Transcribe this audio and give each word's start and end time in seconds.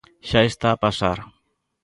Xa 0.29 0.41
está 0.51 0.67
a 0.73 0.81
pasar. 0.85 1.17